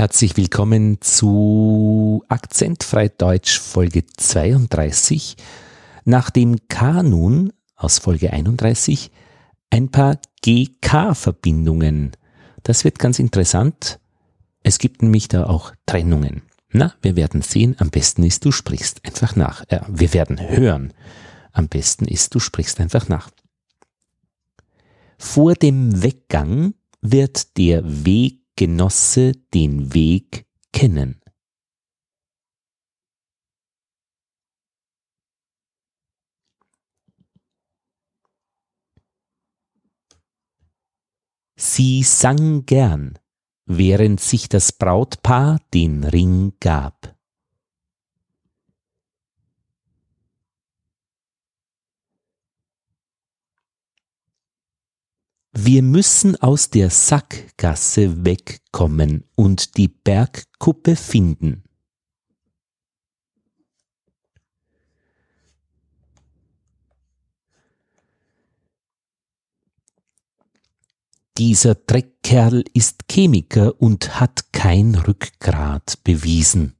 [0.00, 5.36] Herzlich willkommen zu Akzentfrei Deutsch Folge 32.
[6.06, 9.10] Nach dem K nun aus Folge 31
[9.68, 12.12] ein paar GK-Verbindungen.
[12.62, 14.00] Das wird ganz interessant.
[14.62, 16.44] Es gibt nämlich da auch Trennungen.
[16.70, 17.76] Na, wir werden sehen.
[17.78, 19.66] Am besten ist, du sprichst einfach nach.
[19.68, 20.94] Äh, wir werden hören.
[21.52, 23.28] Am besten ist, du sprichst einfach nach.
[25.18, 26.72] Vor dem Weggang
[27.02, 27.82] wird der
[28.60, 31.22] Weggenosse den Weg kennen.
[41.56, 43.18] Sie sang gern,
[43.64, 47.09] während sich das Brautpaar den Ring gab.
[55.62, 61.64] Wir müssen aus der Sackgasse wegkommen und die Bergkuppe finden.
[71.36, 76.79] Dieser Dreckkerl ist Chemiker und hat kein Rückgrat bewiesen.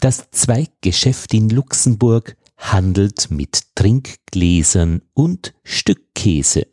[0.00, 6.66] Das Zweiggeschäft in Luxemburg handelt mit Trinkgläsern und Stückkäse.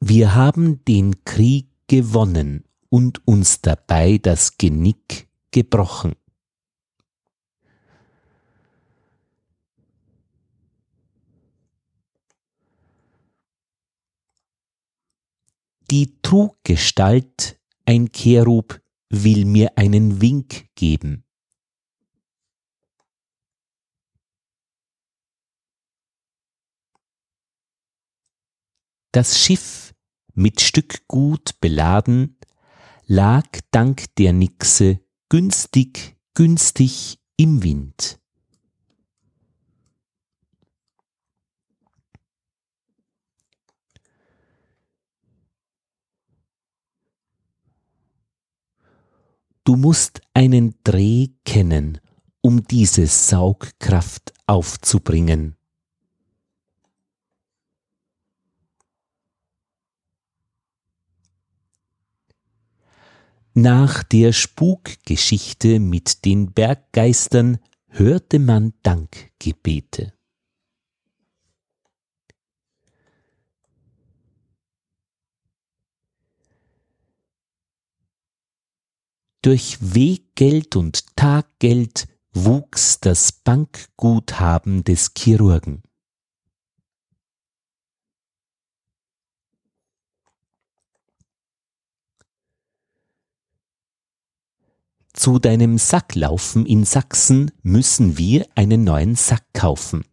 [0.00, 6.14] Wir haben den Krieg gewonnen und uns dabei das Genick gebrochen.
[15.90, 21.24] Die Truggestalt, ein Cherub, will mir einen Wink geben.
[29.12, 29.94] Das Schiff,
[30.34, 32.40] mit Stückgut beladen,
[33.06, 34.98] lag dank der Nixe
[35.28, 38.18] günstig, günstig im Wind.
[49.66, 51.98] Du musst einen Dreh kennen,
[52.40, 55.56] um diese Saugkraft aufzubringen.
[63.54, 70.15] Nach der Spukgeschichte mit den Berggeistern hörte man Dankgebete.
[79.46, 85.84] Durch Weggeld und Taggeld wuchs das Bankguthaben des Chirurgen.
[95.12, 100.04] Zu deinem Sacklaufen in Sachsen müssen wir einen neuen Sack kaufen.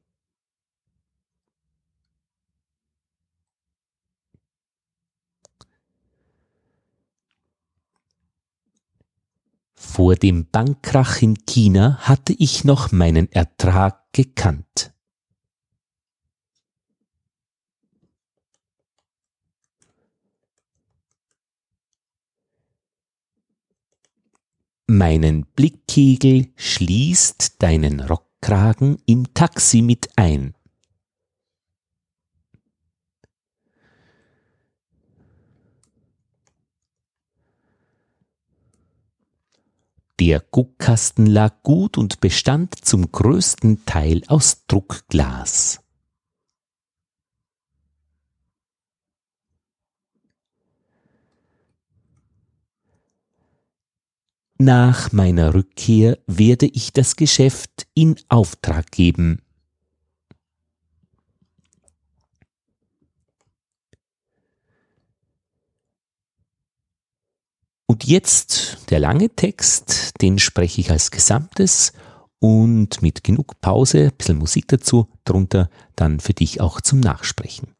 [9.94, 14.92] Vor dem Bankkrach in China hatte ich noch meinen Ertrag gekannt.
[24.88, 30.56] Meinen Blickkegel schließt deinen Rockkragen im Taxi mit ein.
[40.20, 45.80] Der Guckkasten lag gut und bestand zum größten Teil aus Druckglas.
[54.60, 59.42] Nach meiner Rückkehr werde ich das Geschäft in Auftrag geben.
[67.88, 71.94] Und jetzt der lange Text, den spreche ich als Gesamtes
[72.40, 77.76] und mit genug Pause, ein bisschen Musik dazu, drunter dann für dich auch zum Nachsprechen.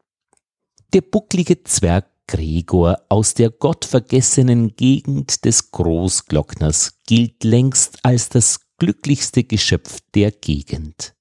[0.92, 9.44] Der bucklige Zwerg Gregor aus der gottvergessenen Gegend des Großglockners gilt längst als das glücklichste
[9.44, 11.14] Geschöpf der Gegend.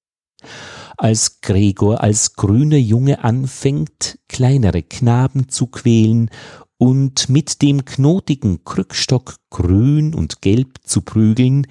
[0.97, 6.29] Als Gregor als grüner Junge anfängt, kleinere Knaben zu quälen
[6.77, 11.67] und mit dem knotigen Krückstock grün und gelb zu prügeln,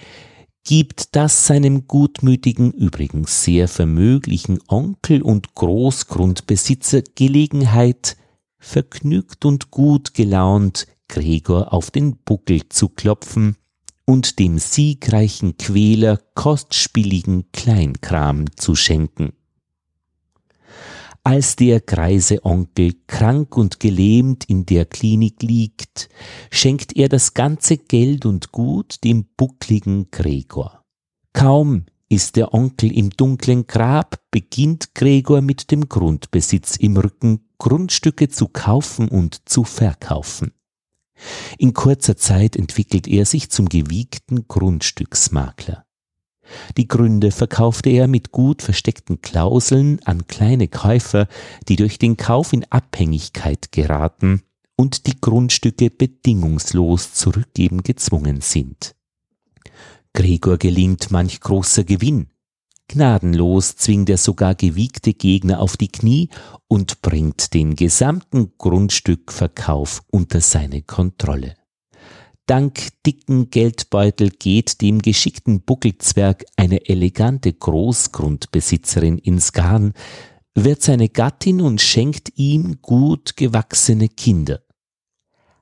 [0.64, 8.16] gibt das seinem gutmütigen, übrigens sehr vermöglichen Onkel und Großgrundbesitzer Gelegenheit,
[8.58, 13.56] vergnügt und gut gelaunt Gregor auf den Buckel zu klopfen
[14.04, 19.32] und dem siegreichen Quäler kostspieligen Kleinkram zu schenken.
[21.24, 26.08] Als der greise Onkel krank und gelähmt in der Klinik liegt,
[26.50, 30.84] schenkt er das ganze Geld und Gut dem buckligen Gregor.
[31.32, 38.28] Kaum ist der Onkel im dunklen Grab, beginnt Gregor mit dem Grundbesitz im Rücken Grundstücke
[38.28, 40.52] zu kaufen und zu verkaufen.
[41.56, 45.84] In kurzer Zeit entwickelt er sich zum gewiegten Grundstücksmakler.
[46.76, 51.28] Die Gründe verkaufte er mit gut versteckten Klauseln an kleine Käufer,
[51.68, 54.42] die durch den Kauf in Abhängigkeit geraten
[54.76, 58.94] und die Grundstücke bedingungslos zurückgeben gezwungen sind.
[60.12, 62.28] Gregor gelingt manch großer Gewinn.
[62.88, 66.28] Gnadenlos zwingt er sogar gewiegte Gegner auf die Knie
[66.68, 71.54] und bringt den gesamten Grundstückverkauf unter seine Kontrolle.
[72.52, 79.94] Dank dicken Geldbeutel geht dem geschickten Buckelzwerg eine elegante Großgrundbesitzerin ins Garn,
[80.54, 84.60] wird seine Gattin und schenkt ihm gut gewachsene Kinder.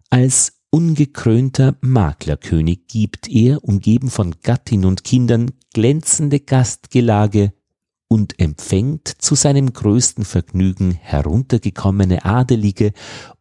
[0.08, 7.52] Als ungekrönter Maklerkönig gibt er, umgeben von Gattin und Kindern, glänzende Gastgelage
[8.08, 12.92] und empfängt zu seinem größten Vergnügen heruntergekommene Adelige,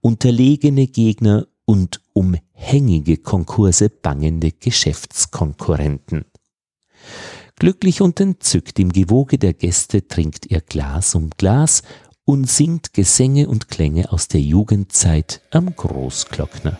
[0.02, 6.26] unterlegene Gegner und um hängige Konkurse bangende Geschäftskonkurrenten.
[7.58, 11.84] Glücklich und entzückt im Gewoge der Gäste trinkt er Glas um Glas
[12.26, 16.80] und singt Gesänge und Klänge aus der Jugendzeit am Großglockner.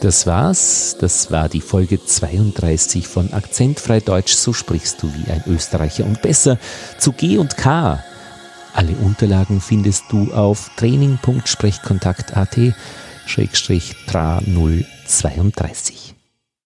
[0.00, 0.96] Das war's.
[1.00, 4.34] Das war die Folge 32 von Akzentfrei Deutsch.
[4.34, 6.58] So sprichst du wie ein Österreicher und besser
[6.98, 8.02] zu G und K.
[8.74, 12.58] Alle Unterlagen findest du auf training.sprechkontakt.at
[14.06, 16.17] tra 032.